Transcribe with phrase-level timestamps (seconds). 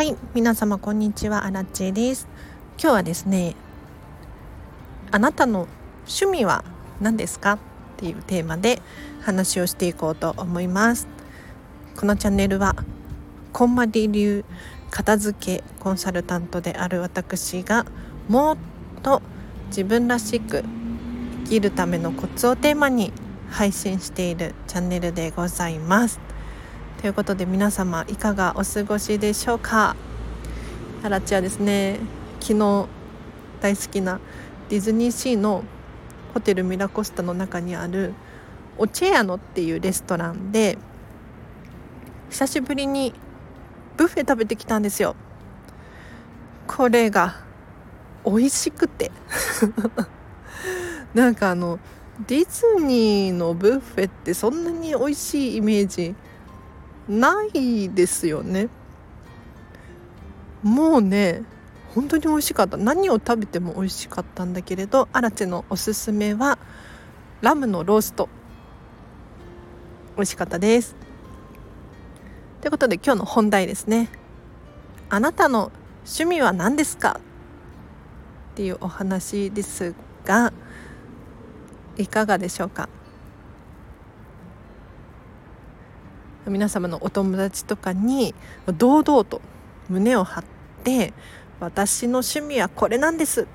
[0.00, 1.44] はい皆様こんにちは。
[1.44, 2.26] アラチェです。
[2.80, 3.54] 今日はですね
[5.10, 5.68] あなたの
[6.06, 6.64] 趣味は
[7.02, 7.52] 何ですか？
[7.52, 7.58] っ
[7.98, 8.80] ていうテーマで
[9.20, 11.06] 話をしていこうと思います。
[11.98, 12.76] このチャンネルは
[13.52, 14.46] こんまり流
[14.90, 17.84] 片付けコンサルタントである私が
[18.26, 18.56] もっ
[19.02, 19.20] と
[19.66, 20.64] 自分らしく
[21.44, 23.12] 生きるためのコツをテーマに
[23.50, 26.18] 配信しているチャンネルでございます。
[27.00, 29.96] ということで皆様いかがお過ごしでしょうか？
[31.00, 31.98] タラチはですね。
[32.40, 32.88] 昨日
[33.62, 34.20] 大好きな
[34.68, 35.64] ディズニーシーの
[36.34, 38.12] ホテルミラコスタの中にある
[38.76, 40.76] オチェアノっていうレストランで
[42.28, 43.14] 久しぶりに
[43.96, 45.16] ブッフェ食べてきたんですよ。
[46.66, 47.36] これが
[48.26, 49.10] 美味しくて。
[51.14, 51.78] なんかあの
[52.26, 56.14] ディズニーのブッフェってそんなに美味しいイメージ
[57.10, 58.68] ないですよね。
[60.62, 61.42] もうね
[61.94, 62.76] 本当に美味しかった。
[62.76, 66.58] 何を食べても美味しかったんだけれどアラチェのおすすめは
[67.40, 68.28] ラムのロースト。
[70.16, 70.94] 美味しかったです。
[72.60, 74.08] ということで今日の本題ですね。
[75.08, 75.72] あなたの
[76.04, 77.18] 趣味は何ですか？
[78.52, 80.52] っていうお話ですが
[81.96, 82.88] いかがでしょうか？
[86.46, 88.34] 皆様のお友達とかに
[88.78, 89.40] 堂々と
[89.88, 90.44] 胸を張っ
[90.84, 91.12] て
[91.60, 93.46] 私の趣味はこれなんですっ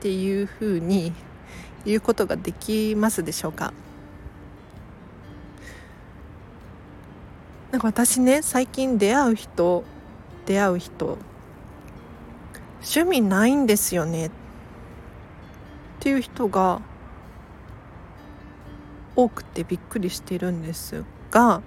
[0.00, 1.12] ていうふうに
[1.84, 3.72] 言うことができますでしょうか？
[7.72, 9.84] なんか私ね最近出会う人
[10.46, 11.18] 出会う人
[12.82, 14.30] 趣味ないんですよねっ
[16.00, 16.80] ていう人が
[19.16, 21.62] 多くてびっくりしてるんですが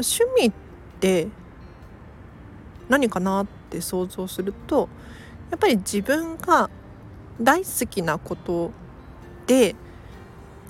[0.00, 0.52] 趣味っ
[1.00, 1.28] て
[2.88, 4.88] 何かなって想像すると
[5.50, 6.70] やっぱり自分が
[7.40, 8.72] 大好きなこと
[9.46, 9.74] で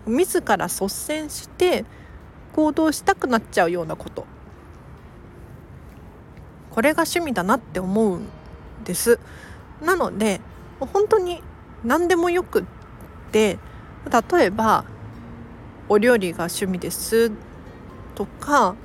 [0.07, 1.85] 自ら率先して
[2.55, 4.27] 行動したくなっちゃうようなこと。
[6.71, 8.27] これが趣味だなって思うん
[8.85, 9.19] です。
[9.83, 10.41] なので
[10.79, 11.43] 本当に
[11.85, 12.65] 何でもよくっ
[13.33, 13.59] て
[14.33, 14.85] 例えば
[15.89, 17.33] お料理が趣味です
[18.15, 18.77] とか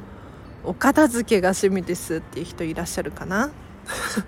[0.66, 3.52] お片付けが趣味ですっていう人いらっしゃるかな？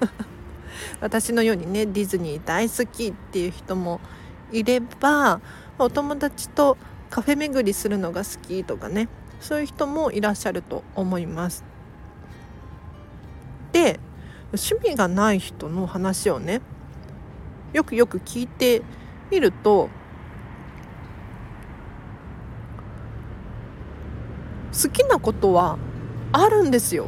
[1.01, 3.99] 私のようにねディズニー大好きっていう人も
[4.51, 5.41] いれば
[5.79, 6.77] お友達と
[7.09, 9.09] カフェ巡りするのが好きとかね
[9.39, 11.63] そういう人もいらっしゃると思います。
[13.71, 13.99] で
[14.47, 16.61] 趣味がない人の話をね
[17.73, 18.81] よくよく聞いて
[19.29, 19.89] みると
[24.71, 25.77] 好きなことは
[26.31, 27.07] あるんですよ。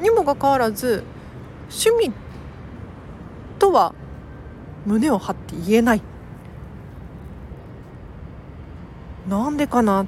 [0.00, 1.04] にもかかわらず
[1.68, 2.12] 趣味
[3.58, 3.94] とは
[4.84, 6.02] 胸を張って言えない。
[9.28, 10.04] なんでかな、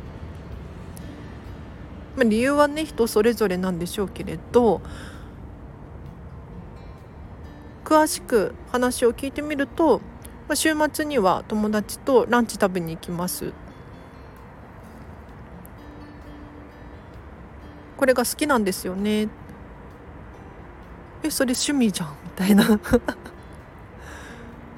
[2.17, 4.81] まあ、理由はね人それぞれなんでしょうけれど
[7.85, 9.99] 詳しく話を聞いてみると、
[10.47, 13.53] まあ、週末には友達とランチ食べに行きます。
[17.99, 19.29] これが好きなんですよね。
[21.23, 22.17] えそれ趣味じゃん。
[22.25, 22.65] みたいな。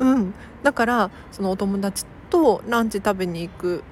[0.01, 0.35] うん。
[0.63, 3.85] だからそのお友達とランチ食べに行く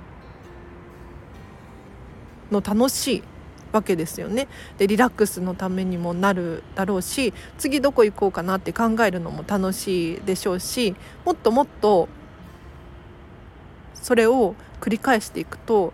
[2.50, 3.22] の楽しい
[3.70, 4.48] わけですよね。
[4.78, 10.96] でリラックスのためにもなるだろうし次どこ行こうかなって考えるのも楽しいでしょうし
[11.26, 12.08] もっともっと
[13.94, 15.92] それを繰り返していくと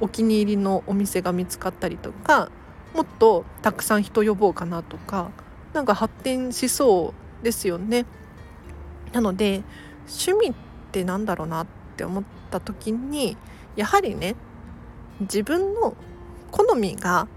[0.00, 2.50] お気に入りのお店が見つかったりとか
[2.94, 5.30] もっとたくさん人呼ぼうかなとか
[5.72, 8.06] なんか発展しそうですよね。
[9.12, 9.62] なので
[10.06, 10.54] 趣味っ
[10.92, 13.36] てなんだろうなって思った時に
[13.76, 14.36] やはりね
[15.20, 15.94] 自分の
[16.50, 17.28] 好みが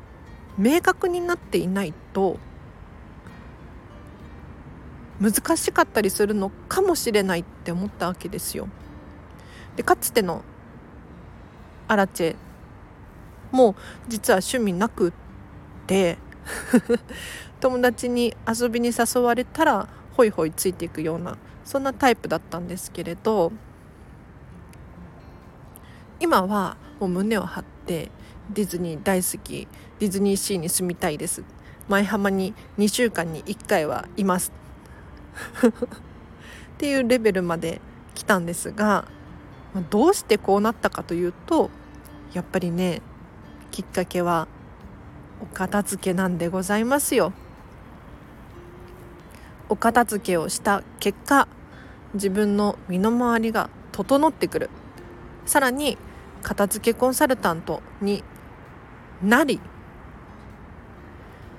[0.58, 2.38] 明確になっていないと
[5.20, 8.68] 難しかったりするのかもしれないって思ったわけですよ。
[9.76, 10.44] でかつての
[11.88, 12.36] アラチェ
[13.52, 13.76] も
[14.08, 15.12] 実は趣味なくっ
[15.88, 16.18] て
[17.60, 23.52] 友達に遊びに誘われたらホイホイついていくようなそんなタイプだったんですけれど
[26.20, 28.12] 今はもう胸を張って
[28.52, 29.68] ディズニー大好き
[30.00, 31.44] ディズニーシーに住みたいです。
[31.90, 34.52] 舞浜に2週間に1回はいます。
[35.68, 37.82] っていうレベルまで
[38.16, 39.06] 来たんですが
[39.90, 41.70] どうしてこうなったかというと
[42.34, 43.02] やっぱりね
[43.72, 44.48] きっかけは
[45.42, 47.34] お片付けなんでございますよ。
[49.70, 51.48] お片付けをした結果
[52.14, 54.70] 自分の身の回りが整ってくる。
[55.46, 55.98] さらに
[56.42, 58.24] 片付けコンサルタントに
[59.22, 59.60] なり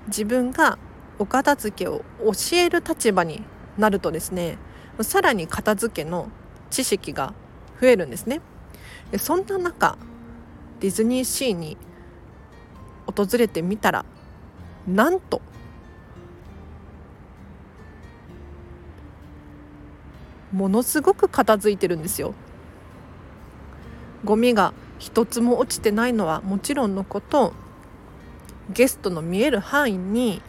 [0.07, 0.79] 自分が
[1.19, 3.45] お片付けを教える立場に
[3.77, 4.59] なるとですね
[5.03, 6.31] さらに片付けの
[6.71, 7.35] 知識が
[7.81, 8.41] 増えるんですね。
[9.19, 9.99] そんな中
[10.81, 11.77] ディズニーシーに
[13.11, 14.05] 訪れてみたら
[14.87, 15.41] なんと
[20.53, 22.35] ものすごく片付いてるんですよ。
[24.25, 27.55] ゴミが一つも落ちてないのはもちろんのこと
[28.69, 30.43] ゲストの見える範囲に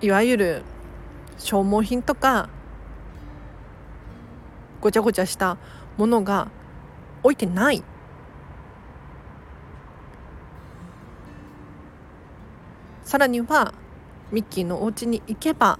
[0.00, 0.62] いわゆる
[1.38, 2.48] 消耗品とか
[4.80, 5.58] ごちゃごちゃした
[5.96, 6.48] ものが
[7.22, 7.84] 置いてない。
[13.12, 13.74] さらには
[14.30, 15.78] ミッキーのお家に行けば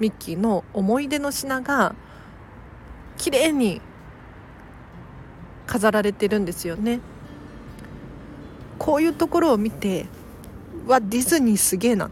[0.00, 1.94] ミッキーの思い出の品が
[3.18, 3.82] 綺麗に
[5.66, 7.00] 飾られてるんですよね。
[8.78, 10.06] こういうところを見て
[10.86, 12.10] わディズニーすげえな。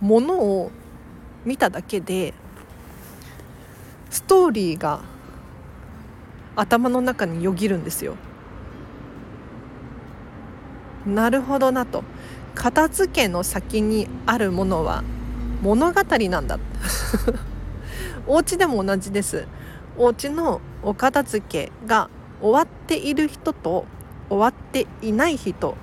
[0.00, 0.70] ものを
[1.44, 2.32] 見ただけで
[4.08, 5.00] ストーリーが
[6.54, 8.14] 頭の中によぎるんですよ。
[11.06, 12.04] なるほどなと。
[12.54, 15.02] 片付けの先にあるものは
[15.62, 16.58] 物語なんだ。
[18.26, 19.46] お家でも同じです。
[19.96, 22.08] お家のお片付けが
[22.40, 23.86] 終わっている人と
[24.28, 25.76] 終わっていない人。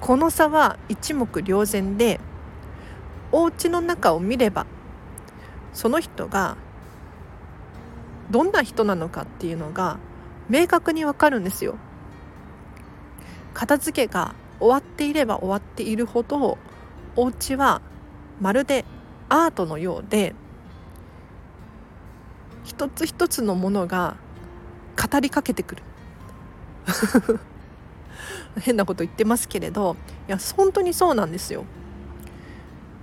[0.00, 2.20] この差は一目瞭然で
[3.32, 4.66] お家の中を見れば
[5.72, 6.58] その人が
[8.30, 9.98] どんな人なのかっていうのが
[10.48, 11.76] 明確にわかるんですよ。
[13.54, 16.58] 片付けが終わっていれば終わっているほど
[17.16, 17.80] お家は
[18.40, 18.84] まるで
[19.28, 20.34] アートのようで
[22.64, 24.16] 一つ一つのものが
[24.96, 25.82] 語りかけてくる。
[28.60, 29.96] 変なこと言ってますけれど
[30.28, 31.64] いや本当にそうなんですよ。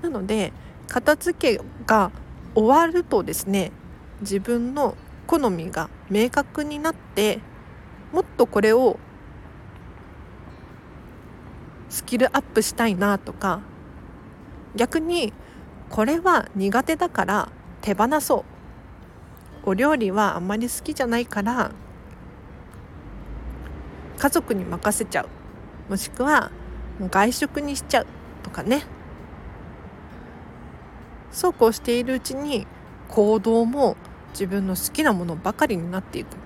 [0.02, 0.54] なので
[0.88, 2.12] 片付けが
[2.56, 3.72] 終わるとですね
[4.22, 4.96] 自分の
[5.28, 7.40] 好みが明確になって
[8.12, 9.00] もっとこれを
[11.92, 13.60] スキルアップしたいなとか
[14.76, 15.34] 逆に
[15.90, 17.50] これは苦手だから
[17.82, 18.44] 手放そう。
[19.64, 21.72] お料理はあんまり好きじゃないから
[24.18, 25.28] 家族に任せちゃう。
[25.90, 26.50] もしくは
[27.00, 28.08] 外食にしちゃう
[28.42, 28.84] とかね。
[31.32, 32.66] そうこうしているうちに
[33.10, 33.98] 行動も
[34.32, 36.38] 自分の好きなものばかりになっていく。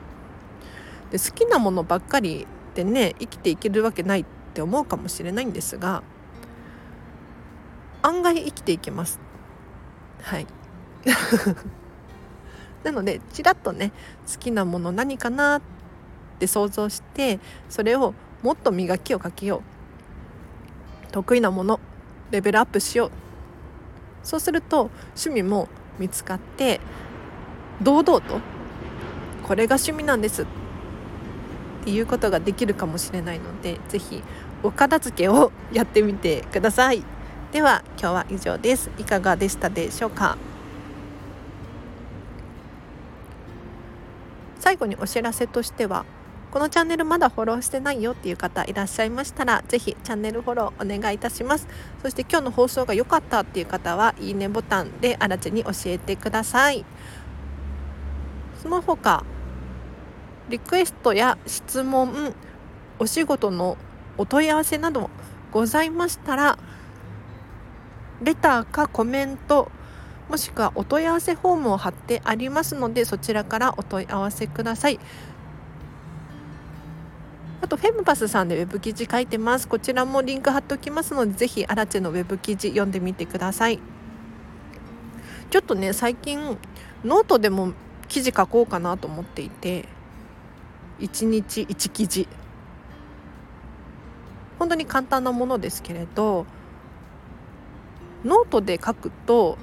[1.12, 4.26] で好きなものばっかりでね生きていけるわけない。
[4.56, 6.02] って思うかもしれないんですが
[8.02, 9.20] 案外生きていけます。
[10.22, 10.48] はい。
[12.84, 13.92] なのでちらっとね
[14.32, 15.62] 好きなもの何かなっ
[16.40, 18.14] て想像してそれを
[18.44, 21.12] もっと磨きをかけよう。
[21.12, 21.80] 得意なもの
[22.32, 23.12] レベルアップしよう。
[24.24, 25.68] そうすると趣味も
[26.00, 26.80] 見つかって
[27.82, 28.40] 堂々と
[29.44, 30.46] これが趣味なんですっ
[31.86, 34.24] ていうことができるかもしれないので是非
[34.66, 37.04] お片付けをやってみてください。
[37.52, 38.90] では今日は以上です。
[38.98, 40.38] いかがでしたでしょうか？
[44.60, 46.06] 最後にお知らせとしては
[46.50, 51.68] このチャンネルまだフォローしてないよっていう方いらっしゃいましたらぜひチャンネルフォローお願いいたします。
[52.02, 56.84] そして今日の放送が良かったっていう方はいいねボタンであらちに教えてください。
[58.64, 59.24] その他
[60.50, 62.34] リクエストや質問
[62.98, 63.78] お仕事の
[64.18, 65.10] お問い合わせなど
[65.52, 66.58] ございましたら
[68.22, 69.72] レターかコメント
[70.30, 75.00] もしくはお問い合わせフォームを貼ってありますのでそちらからお問い合わせください。
[77.62, 79.68] あとフェムパスさんでウェブ記事書いてます。
[79.68, 83.80] こちらもリンク貼っておきますのでぜひあらちのウェブ記事読んでみてください。
[85.50, 86.58] ちょっとね最近
[87.04, 87.74] ノートでも
[88.08, 89.88] 記事書こうかなと思っていて
[91.00, 92.28] 1日1記事。
[94.60, 96.46] 本当に簡単なものですけれど
[98.24, 99.58] ノートで書くと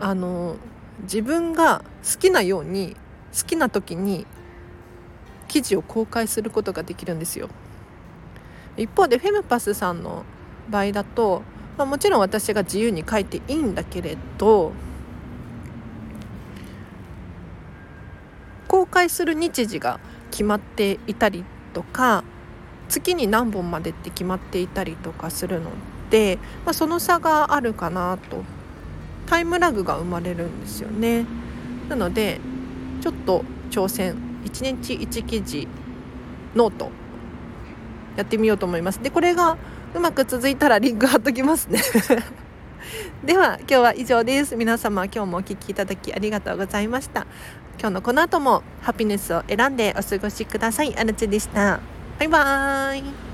[0.00, 0.56] あの
[1.02, 2.96] 自分が好きなように
[3.38, 4.26] 好きな時に
[5.46, 7.48] 記事を公開することができるんですよ。
[8.76, 10.24] 一方でフェムパスさんの
[10.70, 11.42] 場合だと、
[11.76, 14.72] まあ、もちろん私が自由に書いていいんだけれど
[18.68, 19.98] 公開する日時が
[20.30, 22.22] 決まっていたりとか
[22.88, 25.70] 月に何本までって決まっていたりとかするの
[26.10, 28.42] で、まあ、その差があるかなと。
[29.28, 31.26] タイムラグが生まれるんですよね。
[31.88, 32.40] なので
[33.00, 35.68] ちょっと挑戦1日1記事
[36.54, 36.90] ノート
[38.16, 39.02] やってみようと思います。
[39.02, 39.58] でこれが
[39.94, 41.80] うまく続いたらリンク貼っときますね。
[43.24, 44.56] では今日は以上です。
[44.56, 47.26] 皆様今日もお聴きいただきありがとうございました。
[47.78, 50.96] 今日のこの後もハピネスを選んでお過ごしください。
[50.96, 51.97] あらちでした。
[52.18, 53.27] バイバーイ。